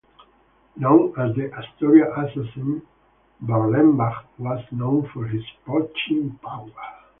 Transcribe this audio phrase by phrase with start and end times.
[0.77, 2.81] Known as the "Astoria Assassin",
[3.39, 6.71] Berlenbach was known for his punching power.